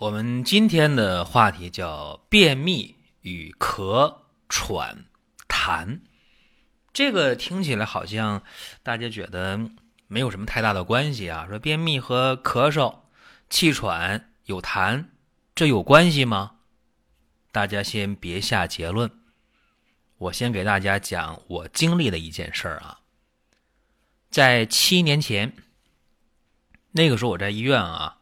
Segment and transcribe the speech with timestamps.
[0.00, 4.16] 我们今天的话题叫便秘与咳
[4.48, 5.04] 喘
[5.46, 6.00] 痰，
[6.90, 8.42] 这个听起来好像
[8.82, 9.60] 大家觉得
[10.06, 11.46] 没有什么太大的关系啊。
[11.50, 13.00] 说便秘和咳嗽、
[13.50, 15.04] 气喘有痰，
[15.54, 16.52] 这有关系吗？
[17.52, 19.10] 大家先别下结论，
[20.16, 23.00] 我先给大家讲我经历的一件事儿啊。
[24.30, 25.54] 在七年前，
[26.92, 28.16] 那个时候我在医院啊。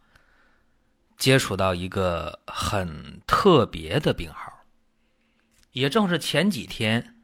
[1.18, 4.64] 接触到一个很特别的病号，
[5.72, 7.16] 也正是前几天，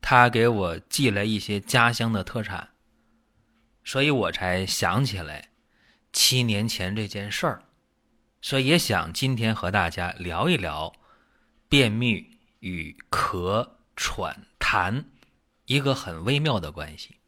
[0.00, 2.70] 他给我寄来一些家乡的特产，
[3.84, 5.50] 所以我才想起来
[6.12, 7.62] 七年前这件事儿，
[8.42, 10.92] 所以也想今天和大家聊一聊
[11.68, 15.04] 便秘与咳喘痰
[15.66, 17.18] 一个很微妙的关系。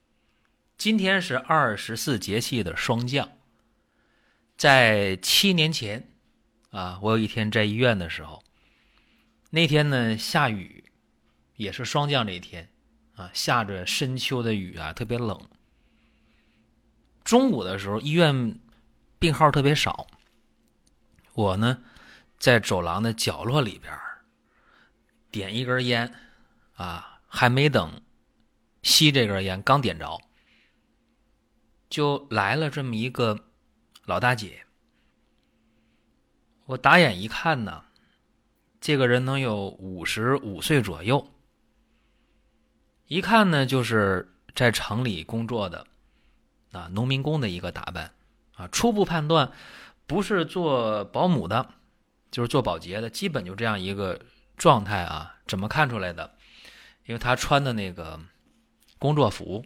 [0.76, 3.30] 今天是二十四节气的霜降。
[4.60, 6.12] 在七年前，
[6.68, 8.44] 啊，我有一天在医院的时候，
[9.48, 10.84] 那天呢下雨，
[11.56, 12.68] 也是霜降这一天，
[13.14, 15.48] 啊，下着深秋的雨啊，特别冷。
[17.24, 18.60] 中午的时候，医院
[19.18, 20.06] 病号特别少，
[21.32, 21.82] 我呢
[22.38, 23.90] 在走廊的角落里边
[25.30, 26.12] 点一根烟，
[26.74, 28.02] 啊，还没等
[28.82, 30.20] 吸这根烟，刚点着，
[31.88, 33.46] 就来了这么一个。
[34.10, 34.66] 老大姐，
[36.66, 37.84] 我打眼一看呢，
[38.80, 41.30] 这个人能有五十五岁左右，
[43.06, 45.86] 一看呢就是在城里工作的，
[46.72, 48.12] 啊，农民工的一个打扮，
[48.56, 49.52] 啊，初步判断
[50.08, 51.74] 不是做保姆的，
[52.32, 54.20] 就是做保洁的，基本就这样一个
[54.56, 55.36] 状态啊。
[55.46, 56.36] 怎么看出来的？
[57.04, 58.18] 因为他穿的那个
[58.98, 59.64] 工作服，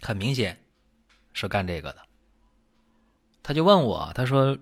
[0.00, 0.64] 很明显
[1.32, 2.07] 是干这个的。
[3.42, 4.58] 他就问我，他说：“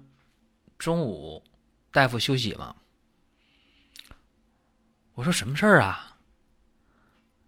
[0.78, 1.42] 中午
[1.90, 2.76] 大夫休息吗？”
[5.14, 6.18] 我说：“什么事儿啊？”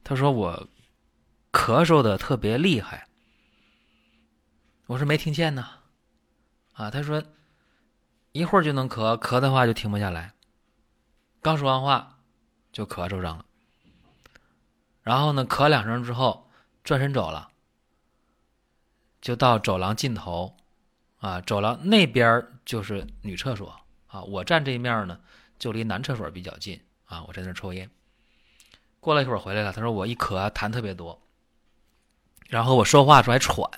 [0.02, 0.68] 他说：“我
[1.52, 3.06] 咳嗽的特别厉害。”
[4.86, 5.68] 我说：“没听见呢。”
[6.72, 7.22] 啊，他说
[8.32, 10.32] ：“一会儿就能咳，咳的话就停不下来。”
[11.42, 12.20] 刚说完话
[12.72, 13.44] 就咳嗽上了，
[15.02, 16.50] 然后呢，咳两声之后
[16.82, 17.50] 转身走了，
[19.20, 20.56] 就到走廊尽头。
[21.18, 23.74] 啊，走廊那边就是女厕所
[24.06, 25.18] 啊，我站这一面呢，
[25.58, 27.24] 就离男厕所比较近啊。
[27.26, 27.90] 我在那抽烟，
[29.00, 31.20] 过了一会儿回来了，他说我一咳痰特别多，
[32.48, 33.68] 然后我说话时候还喘。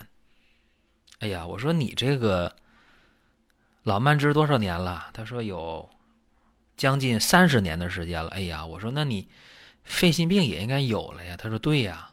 [1.21, 2.55] 哎呀，我说你这个
[3.85, 5.09] 老慢支多少年了？
[5.15, 5.89] 他说有
[6.77, 8.31] 将近三十年的时间了。
[8.31, 9.29] 哎呀，我说那你
[9.83, 11.37] 肺心病也应该有了呀？
[11.39, 12.11] 他说对呀。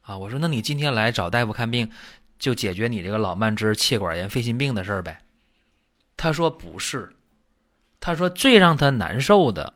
[0.00, 1.90] 啊，我说那你今天来找大夫看病？
[2.38, 5.20] 就解决你这个老慢支、气管炎、肺心病的事儿呗？
[6.16, 7.14] 他说不是，
[8.00, 9.74] 他说最让他难受的，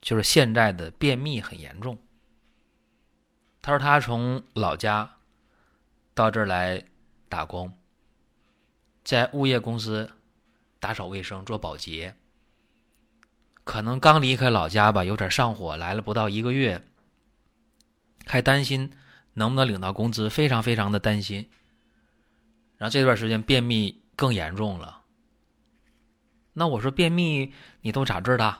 [0.00, 1.98] 就是现在的便秘很严重。
[3.60, 5.16] 他说他从老家
[6.14, 6.84] 到这儿来
[7.28, 7.72] 打工，
[9.04, 10.10] 在物业公司
[10.80, 12.14] 打扫卫生、做保洁，
[13.64, 16.82] 可能刚离开老家吧，有点上火，来了不到一个月，
[18.24, 18.90] 还担心
[19.34, 21.50] 能不能领到工资，非常非常的担心。
[22.78, 25.02] 然后这段时间便秘更严重了。
[26.54, 27.52] 那我说便秘
[27.82, 28.56] 你都咋治的？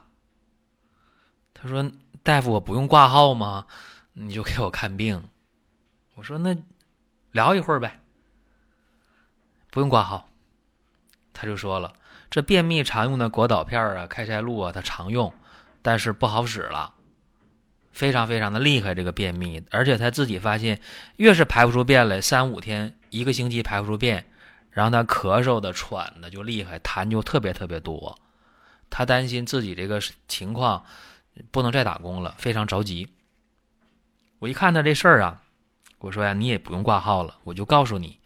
[1.54, 1.90] 他说
[2.22, 3.66] ：“大夫，我不用挂号吗？
[4.12, 5.28] 你就给我看病。”
[6.14, 6.56] 我说：“那
[7.32, 8.00] 聊一会儿呗，
[9.70, 10.28] 不用挂号。”
[11.34, 11.94] 他就说了
[12.30, 15.32] ：“这便秘常用的果导片啊、开塞露啊，他常用，
[15.82, 16.94] 但是不好使了，
[17.98, 18.94] 非常非常的厉害。
[18.94, 20.80] 这个便秘，而且他自己发现，
[21.16, 24.26] 越是排不出便来，三五天。”一个星期排不出便，
[24.70, 28.18] 然后他咳嗽的、喘的就厉害，痰就特别特别多。
[28.90, 29.98] 他担心自己这个
[30.28, 30.84] 情况
[31.50, 33.08] 不能再打工了，非常着急。
[34.38, 35.42] 我一看他这事儿啊，
[35.98, 38.20] 我说呀，你也不用挂号了，我就告诉你，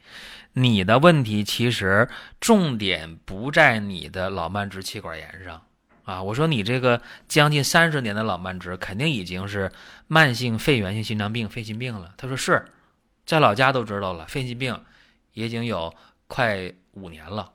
[0.54, 2.08] 你的问题其实
[2.40, 5.62] 重点不在你的老慢支、气管炎上
[6.04, 6.22] 啊。
[6.22, 9.72] 我说你这个将近三十年的老慢支，肯定已经是
[10.06, 12.14] 慢性肺源性心脏病、肺心病了。
[12.16, 12.64] 他说是。
[13.24, 14.84] 在老家都知道了，肺心病
[15.32, 15.94] 也已经有
[16.26, 17.52] 快五年了。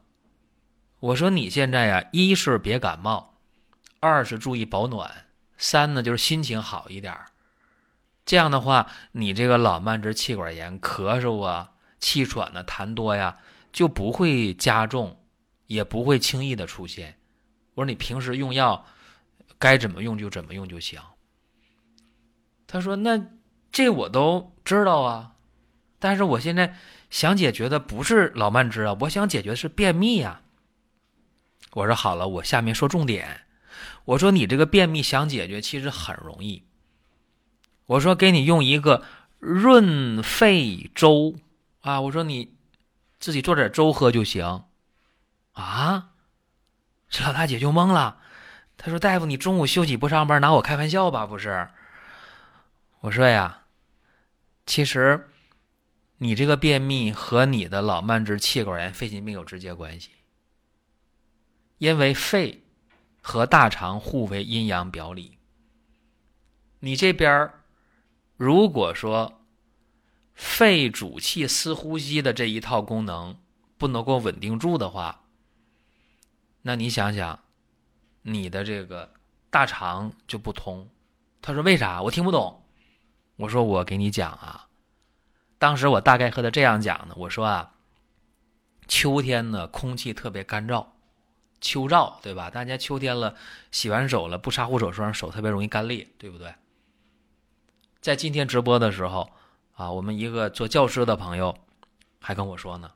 [1.02, 3.38] 我说你现在呀，一是别感冒，
[4.00, 5.26] 二是注意保暖，
[5.58, 7.14] 三呢就是心情好一点。
[8.26, 13.38] 这样的话，你这个老慢支气管炎、咳嗽啊、气喘呢、痰多呀，
[13.74, 15.20] 就不会加重，
[15.66, 17.17] 也不会轻易的出现。
[17.78, 18.88] 我说你平时用药
[19.60, 21.00] 该怎么用就怎么用就行。
[22.66, 23.24] 他说：“那
[23.72, 25.36] 这我都知道啊，
[26.00, 26.76] 但是我现在
[27.12, 30.42] 想解决的不是老慢支啊，我想解决是便秘呀。”
[31.74, 33.42] 我说：“好了，我下面说重点。
[34.06, 36.64] 我说你这个便秘想解决，其实很容易。”
[37.86, 39.04] 我说给你用一个
[39.38, 41.36] 润肺粥
[41.82, 42.02] 啊！
[42.02, 42.56] 我说你
[43.20, 44.64] 自己做点粥喝就行
[45.52, 46.16] 啊！
[47.10, 48.20] 这老大姐就懵了，
[48.78, 51.26] 她说：“大夫，你中午休息不上班，拿我开玩笑吧？
[51.26, 51.70] 不是？”
[53.02, 53.64] 我说呀，
[54.66, 55.30] 其实
[56.18, 60.12] 你这个便秘和你的老慢支、气管炎、肺心病有直接关系，
[61.78, 62.64] 因为肺
[63.22, 65.38] 和大肠互为阴阳表里，
[66.80, 67.54] 你这边儿。
[68.36, 69.42] 如果说
[70.36, 73.40] 肺主气司呼吸的这一套功能
[73.80, 75.24] 不能够稳定住的话，
[76.68, 77.40] 那你想想，
[78.24, 79.10] 你的这个
[79.50, 80.90] 大肠就不通。
[81.42, 82.02] 他说：“为啥？
[82.02, 82.62] 我听不懂。”
[83.38, 84.68] 我说：“我给你讲啊，
[85.58, 87.16] 当时我大概和他这样讲的。
[87.16, 87.72] 我说啊，
[88.86, 90.86] 秋天呢，空气特别干燥，
[91.62, 92.50] 秋燥，对吧？
[92.50, 93.34] 大家秋天了，
[93.72, 96.54] 洗完手了，不擦护手霜，手特别容易干裂，对不对？”
[98.02, 99.32] 在今天直播的时候，
[99.76, 101.58] 啊，我们一个做教师的朋友
[102.20, 102.92] 还跟我说呢，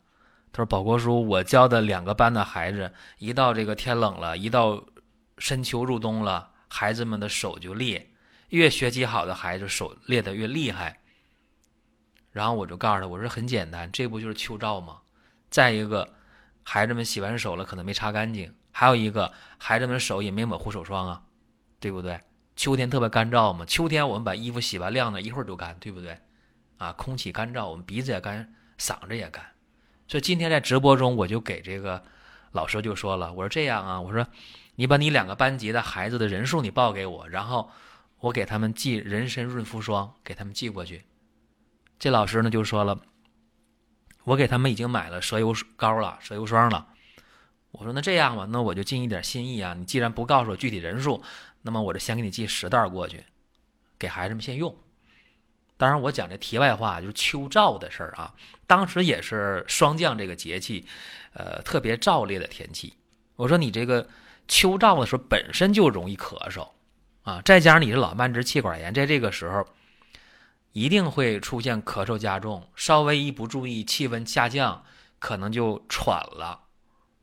[0.54, 4.84] 他说：“宝国叔，我教的两个班的孩子，一到这个天冷了，一到
[5.38, 8.12] 深秋入冬了，孩子们的手就裂，
[8.50, 11.00] 越学习好的孩子手裂的越厉害。”
[12.32, 15.00] 然后我就告诉他，我说：“很简单，这不就是秋燥吗？
[15.50, 16.14] 再一个，
[16.64, 21.24] 孩子们洗完手了，可能没擦干净；还有一个，孩子们手也没抹护手霜啊，
[21.80, 22.20] 对不对？”
[22.58, 26.20] 秋天特别干燥嘛，秋天我们把衣服洗完晾了，一会儿就干，对不对？
[26.78, 29.44] 啊，空气干燥，我们鼻子也干，嗓子也干。
[30.12, 32.04] 所以今天在直播中，我就给这个
[32.52, 34.28] 老师就说了，我说这样啊，我说
[34.76, 37.72] 你把你两个班级的孩子的人数你报给我，然后
[38.20, 41.06] 我给他们寄人参润肤霜，给他们寄过去。
[41.98, 43.00] 这老师呢就说了，
[44.26, 46.90] 我给他们已经买了蛇油膏了，蛇油霜了。
[47.72, 51.24] 我说那这样吧，那我就尽一点心意啊，你既然不告诉我具体人数。
[51.62, 53.24] 那么我就先给你寄十袋过去，
[53.98, 54.76] 给孩子们先用。
[55.82, 58.32] 当然，我讲这题外话，就是秋燥的事儿啊。
[58.68, 60.86] 当时也是霜降这个节气，
[61.34, 62.94] 呃，特别燥烈的天气。
[63.36, 64.08] 我说你这个
[64.48, 66.70] 秋燥的时候本身就容易咳嗽
[67.24, 69.66] 啊，再加上你是老慢支、气管炎，在这个时候
[70.72, 74.86] 一定会出现咳嗽加重，稍微一不注意，气温下降，
[75.18, 76.60] 可能就喘了，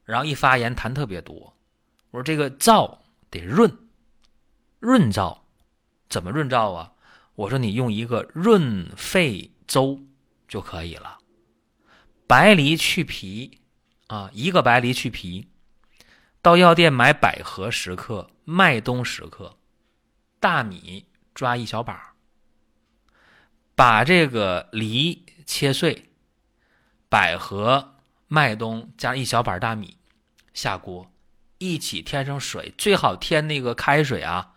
[0.04, 1.54] 然后一发炎痰特别多。
[2.10, 2.98] 我说这个燥
[3.30, 3.72] 得润。
[4.80, 5.38] 润燥，
[6.08, 6.92] 怎么润燥啊？
[7.38, 10.00] 我说你用一个润肺粥
[10.48, 11.18] 就可以了。
[12.26, 13.60] 白梨去皮
[14.08, 15.46] 啊，一个白梨去皮，
[16.42, 19.56] 到药店买百合十克，麦冬十克，
[20.40, 22.16] 大米抓一小把，
[23.76, 26.10] 把这个梨切碎，
[27.08, 27.94] 百合、
[28.26, 29.96] 麦冬加一小把大米，
[30.52, 31.08] 下锅
[31.58, 34.54] 一起添上水，最好添那个开水啊。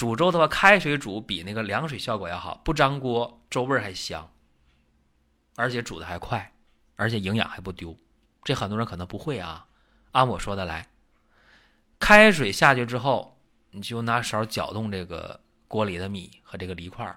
[0.00, 4.30] 煮粥的话，开水煮比那个凉水效果要好，不粘锅，粥味还香，
[5.56, 6.54] 而且煮的还快，
[6.96, 7.94] 而且营养还不丢。
[8.42, 9.66] 这很多人可能不会啊，
[10.12, 10.88] 按我说的来。
[11.98, 13.36] 开水下去之后，
[13.72, 15.38] 你就拿勺搅动这个
[15.68, 17.14] 锅里的米和这个梨块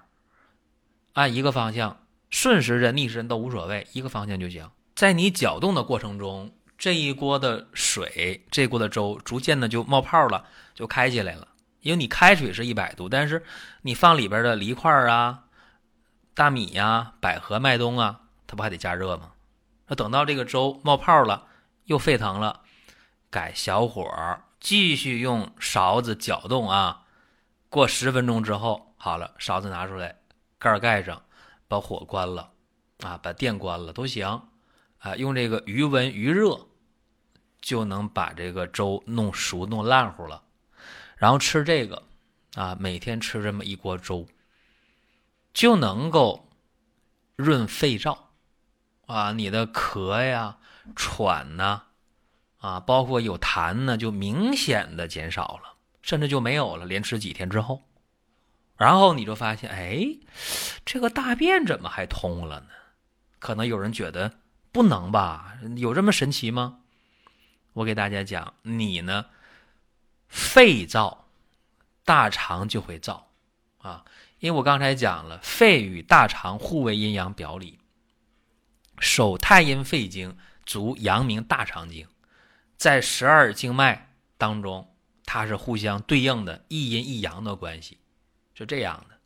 [1.13, 4.69] 按一个方向，顺时针、逆时针都无所谓，一个方向就行。
[4.93, 11.47] 在你搅动的过程中，这一锅的水，这锅的粥逐渐的就冒泡了，就开起来了。
[11.83, 13.45] 因为你开水是一百度，但是
[13.81, 15.43] 你放里边的梨块啊、
[16.33, 19.33] 大米呀、百合、麦冬啊，它不还得加热吗？
[19.87, 21.45] 那等到这个粥冒泡了，
[21.85, 22.61] 又沸腾了，
[23.29, 24.09] 改小火
[24.61, 27.03] 继续用勺子搅动啊。
[27.67, 30.15] 过十分钟之后，好了，勺子拿出来，
[30.57, 31.21] 盖盖上，
[31.67, 32.49] 把火关了
[33.03, 34.41] 啊，把电关了都行
[34.99, 35.17] 啊。
[35.17, 36.67] 用这个余温余热，
[37.59, 40.42] 就能把这个粥弄熟、弄烂乎了。
[41.23, 42.03] 然后吃这个，
[42.55, 44.27] 啊，每天吃这么一锅粥，
[45.53, 46.49] 就能够
[47.37, 48.17] 润肺燥，
[49.05, 50.57] 啊，你的咳呀、
[50.97, 51.83] 喘呐，
[52.57, 56.85] 啊，包括有痰呢，就明显的减少了，甚至就没有了。
[56.85, 57.81] 连吃几天之后，
[58.75, 60.05] 然后你就发现，哎，
[60.83, 62.67] 这个大便怎么还通了呢？
[63.39, 64.29] 可能有人觉得
[64.73, 65.53] 不能吧？
[65.77, 66.79] 有这么神奇吗？
[67.71, 69.27] 我给大家讲，你呢，
[70.33, 71.19] 肺燥，
[72.03, 73.21] 大肠就会燥。
[73.77, 74.03] 啊。
[74.39, 77.79] 因为我刚才讲了，肺与大肠互为阴阳表里，
[78.99, 82.05] 手太阴肺经，足阳明大肠经，
[82.75, 87.99] 在十二经脉当中，它是互相对应的，一阴一阳的关系，
[88.53, 89.17] 是这样的，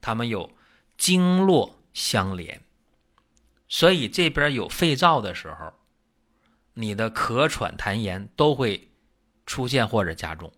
[0.00, 0.52] 它们有
[0.96, 2.62] 经络相连，
[3.68, 5.72] 所以这边有肺燥的时候，
[6.74, 8.88] 你的咳喘痰炎都会
[9.46, 10.52] 出现或者加重，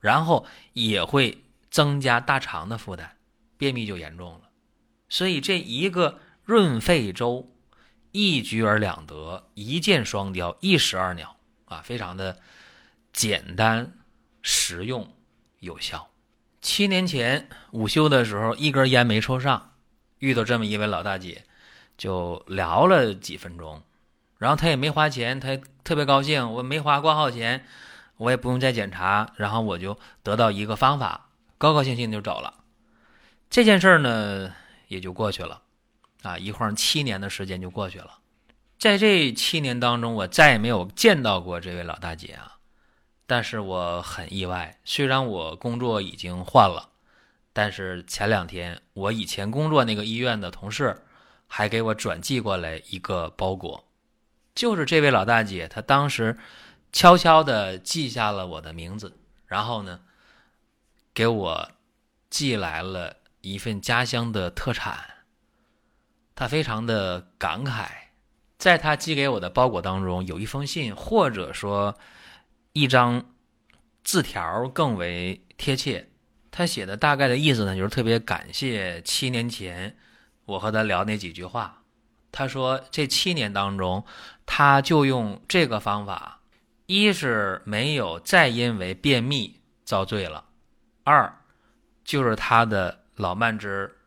[0.00, 3.16] 然后也会增加大肠的负担。
[3.58, 4.50] 便秘就严重了，
[5.08, 7.48] 所以这一个润肺粥，
[8.10, 11.36] 一举而两得，一箭双雕，一石二鸟
[11.66, 12.40] 啊，非常的
[13.12, 13.92] 简单、
[14.42, 15.08] 实用、
[15.60, 16.10] 有效。
[16.60, 19.74] 七年前午休的时候，一根烟没抽上，
[20.18, 21.44] 遇到这么一位老大姐，
[21.96, 23.80] 就聊了几分钟，
[24.38, 27.64] 然后她也没花钱，她特别高兴，我没花挂号钱，
[28.22, 32.54] 我也不用再检查，然后我就得到一个方法，高高兴兴就走了。
[33.50, 34.52] 这件事儿呢，
[34.86, 35.60] 也就过去了，
[36.22, 38.18] 啊，一晃七年的时间就过去了。
[38.78, 42.58] 在这七年当中，我再也没有见到过这位老大姐啊。
[43.26, 46.90] 但是我很意外，虽然我工作已经换了，
[47.52, 51.02] 但是前两天我以前工作那个医院的同事
[51.48, 53.84] 还给我转寄过来一个包裹，
[54.54, 56.38] 就是这位老大姐，她当时
[56.92, 60.00] 悄悄地记下了我的名字，然后呢，
[61.12, 61.70] 给我
[62.30, 63.16] 寄来了。
[63.44, 64.96] 一份家乡的特产，
[66.36, 67.88] 他非常的感慨。
[68.56, 71.98] 在他寄给我的包裹当中，有一封信，或者说
[72.72, 73.24] 一张
[74.04, 76.08] 字条更为贴切。
[76.52, 79.96] 他写的大概的意思呢，就是特别感谢七年前
[80.44, 81.82] 我和他聊那几句话。
[82.30, 84.04] 他说这七年当中，
[84.46, 86.41] 他就用这个方法，
[86.86, 90.44] 一是没有再因为便秘遭罪了，
[91.04, 91.38] 二
[92.04, 93.00] 就是他的。
[93.16, 93.98] 老慢支、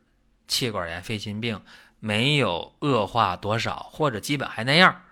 [0.48, 1.62] 气管炎、肺心病
[2.00, 5.03] 没有恶化多少，或者基本还那样。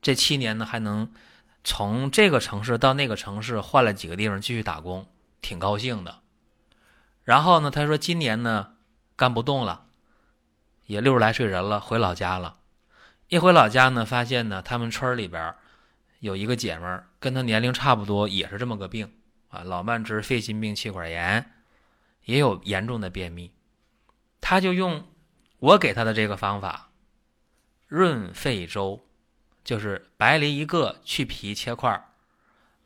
[0.00, 1.12] 这七年呢，还能
[1.62, 5.06] 从这个城市到那个城市换了几个地方继续打工，
[5.42, 6.20] 挺高兴的。
[7.22, 8.72] 然后呢，他说今年呢
[9.14, 9.84] 干不动了，
[10.86, 12.56] 也六十来岁人了，回老家了。
[13.28, 15.54] 一回老家呢，发现呢他们村里边
[16.20, 19.12] 有一个姐们儿跟她年龄差不多，也是这么个病
[19.48, 21.52] 啊，老慢支、肺心病、气管炎。
[22.24, 23.50] 也有严重的便秘，
[24.38, 25.02] 他就用
[25.60, 26.90] 我给他的这个方法，
[27.86, 29.02] 润肺粥，
[29.64, 32.06] 就是白梨一个，去皮切块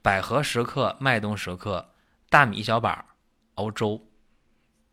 [0.01, 1.91] 百合十克，麦冬十克，
[2.31, 3.05] 大米一小把，
[3.57, 4.01] 熬粥，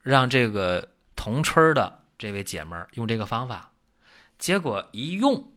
[0.02, 3.72] 让这个同村的这位姐们儿用这个方法，
[4.40, 5.52] 结果一用，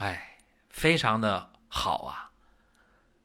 [0.00, 0.36] 哎，
[0.68, 2.30] 非常的好啊，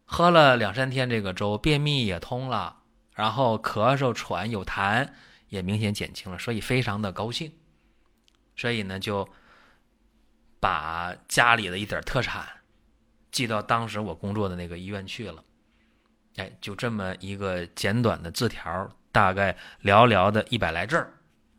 [0.05, 2.77] 喝了两三天这个粥，便秘也通了。
[3.13, 5.09] 然后咳嗽喘有痰
[5.49, 7.51] 也明显减轻了，所以非常的高兴，
[8.55, 9.27] 所以呢就
[10.61, 12.47] 把家里的一点特产
[13.31, 15.43] 寄到当时我工作的那个医院去了。
[16.37, 20.95] 哎，就这么一个简短的字条，大概寥寥的一百来字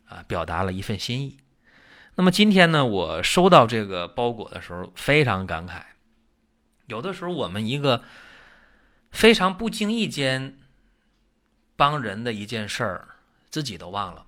[0.07, 1.37] 啊，表达了一份心意。
[2.15, 5.83] 那么今天呢，我收到这个包裹的时候非常感慨。
[6.89, 8.03] 有的时候我们一个
[9.11, 10.57] 非常不经意间。
[11.79, 13.07] 帮人的一件事儿，
[13.49, 14.25] 自己都忘了。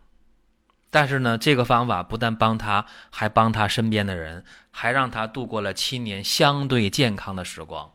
[0.90, 7.92] 但是呢，这个方法不但帮他，还帮他身边的人，还让他度过了七年相对健康的时光，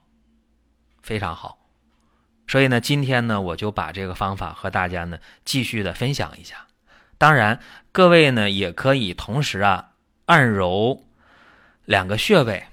[1.02, 1.56] 非常好。
[2.46, 6.66] 所以呢，今天呢，我就把这个方法和大家呢继续的分享一下。
[7.16, 7.58] 当然，
[7.92, 9.92] 各位呢也可以同时啊
[10.26, 11.02] 按揉
[11.86, 12.66] 两个穴位，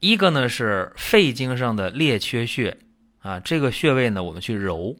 [0.00, 2.78] 一个呢是肺经上的列缺穴
[3.20, 4.96] 啊，这个穴位呢我们去揉。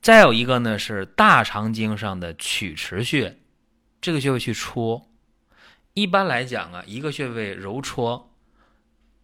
[0.00, 3.38] 再有一个呢是大肠经上的曲池穴，
[4.00, 5.08] 这个穴位去戳。
[5.94, 8.30] 一般来讲啊，一个穴位揉搓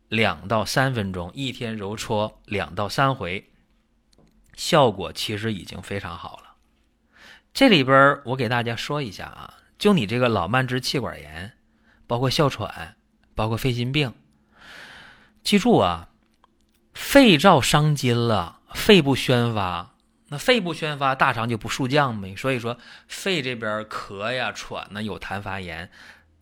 [0.08, 3.50] 两到三分钟，一天揉搓两到三回，
[4.54, 6.56] 效果其实已经非常好了。
[7.54, 11.52] 这里边我给大家说一下啊，就你这个老慢支、气管炎，
[12.06, 12.96] 包括哮喘，
[13.34, 14.12] 包括肺心病，
[15.42, 16.08] 记住啊，
[16.94, 19.94] 肺燥伤筋了，肺部宣发。
[20.28, 22.34] 那肺部宣发，大肠就不肃降呗。
[22.36, 25.88] 所以说，肺这边咳呀、喘呢，有痰发炎；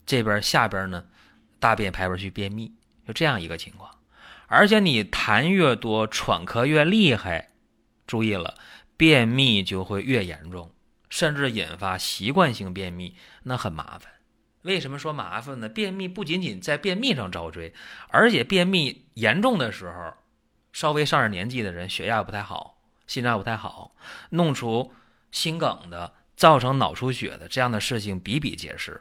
[0.07, 1.05] 这边下边呢，
[1.59, 2.73] 大便排不出去，便秘，
[3.07, 3.91] 就这样一个情况。
[4.47, 7.51] 而且你痰越多，喘咳越厉害，
[8.07, 8.55] 注意了，
[8.97, 10.71] 便秘就会越严重，
[11.09, 14.13] 甚至引发习惯性便秘，那很麻烦。
[14.63, 15.69] 为什么说麻烦呢？
[15.69, 17.73] 便秘不仅仅在便秘上遭罪，
[18.09, 20.13] 而且便秘严重的时候，
[20.73, 23.95] 稍微上点年纪的人血压不太好，心脏不太好，
[24.31, 24.93] 弄出
[25.31, 29.01] 心梗的，造成脑出血的这样的事情比比皆是。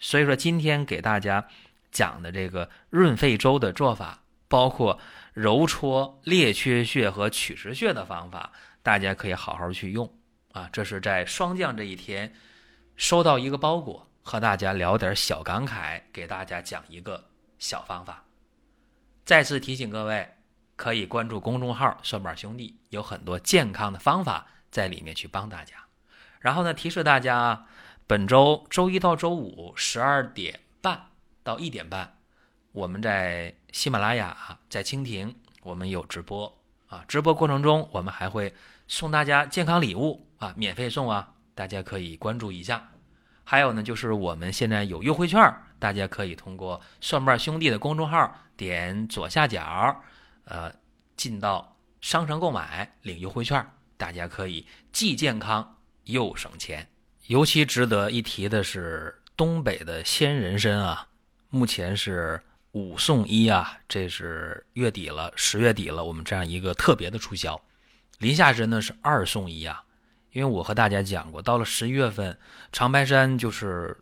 [0.00, 1.46] 所以说，今天给大家
[1.92, 4.98] 讲的这个润肺粥的做法，包括
[5.32, 10.12] 揉搓列缺穴和曲池穴的方法，大家可以好好去用
[10.50, 10.68] 啊。
[10.72, 12.34] 这是在霜降这一天
[12.96, 14.10] 收到一个包裹。
[14.26, 17.24] 和大家聊点小感慨，给大家讲一个
[17.60, 18.24] 小方法。
[19.24, 20.28] 再次提醒各位，
[20.74, 25.76] 可以关注公众号“蒜瓣兄弟”，有很多健康的方法在里面去帮大家。
[26.40, 27.66] 然后呢，提示大家啊，
[28.08, 31.00] 本周周一到周五十二点半
[31.44, 32.18] 到一点半，
[32.72, 36.52] 我们在喜马拉雅、在蜻蜓，我们有直播
[36.88, 37.04] 啊。
[37.06, 38.52] 直播过程中，我们还会
[38.88, 42.90] 送大家健康礼物啊，免费送啊，大家可以关注一下。
[43.48, 50.02] 还有呢，就是我们现在有优惠券，大家可以通过蒜瓣兄弟的公众号点左下角，
[50.46, 50.74] 呃，
[51.16, 53.64] 进到商城购买领优惠券，
[53.96, 56.88] 大家可以既健康又省钱。
[57.28, 61.06] 尤其值得一提的是，东北的鲜人参啊，
[61.48, 67.60] 目前是五送一啊，这是月底了，十月底了，我们这样一个特别的促销。
[68.18, 69.84] 临夏参呢是二送一啊。
[70.36, 72.38] 因为我和大家讲过，到了十一月份，
[72.70, 73.96] 长白山就是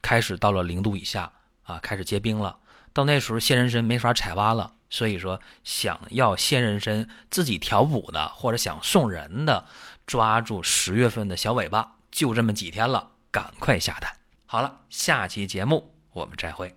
[0.00, 1.32] 开始到了零度以下
[1.64, 2.56] 啊，开始结冰了。
[2.92, 4.74] 到那时候，鲜人参没法采挖了。
[4.90, 9.64] 所以说，想要鲜人参自己调补的，或者想送人的，
[10.06, 14.08] 抓住十月份的小尾巴，就这么几天了，赶快下单。
[14.46, 16.72] 好了，下期节目我们再会。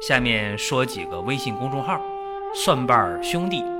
[0.00, 2.00] 下面说几个微信公众号：
[2.54, 3.79] 蒜瓣兄弟。